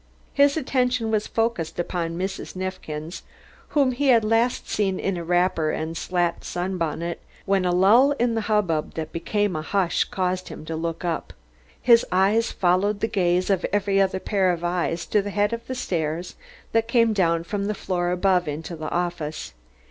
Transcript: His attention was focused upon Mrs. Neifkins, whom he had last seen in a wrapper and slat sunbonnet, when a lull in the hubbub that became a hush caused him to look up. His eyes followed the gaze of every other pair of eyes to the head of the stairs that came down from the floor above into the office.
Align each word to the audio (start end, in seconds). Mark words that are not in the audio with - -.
His 0.33 0.57
attention 0.57 1.11
was 1.11 1.27
focused 1.27 1.77
upon 1.79 2.17
Mrs. 2.17 2.55
Neifkins, 2.55 3.21
whom 3.77 3.91
he 3.91 4.07
had 4.07 4.23
last 4.25 4.67
seen 4.67 4.99
in 4.99 5.15
a 5.15 5.23
wrapper 5.23 5.69
and 5.69 5.95
slat 5.95 6.43
sunbonnet, 6.43 7.21
when 7.45 7.65
a 7.65 7.71
lull 7.71 8.13
in 8.13 8.33
the 8.33 8.41
hubbub 8.49 8.95
that 8.95 9.11
became 9.11 9.55
a 9.55 9.61
hush 9.61 10.05
caused 10.05 10.47
him 10.47 10.65
to 10.65 10.75
look 10.75 11.05
up. 11.05 11.33
His 11.79 12.03
eyes 12.11 12.51
followed 12.51 13.01
the 13.01 13.07
gaze 13.07 13.51
of 13.51 13.63
every 13.71 14.01
other 14.01 14.19
pair 14.19 14.49
of 14.51 14.63
eyes 14.63 15.05
to 15.05 15.21
the 15.21 15.29
head 15.29 15.53
of 15.53 15.67
the 15.67 15.75
stairs 15.75 16.33
that 16.71 16.87
came 16.87 17.13
down 17.13 17.43
from 17.43 17.65
the 17.67 17.75
floor 17.75 18.09
above 18.09 18.47
into 18.47 18.75
the 18.75 18.89
office. 18.89 19.53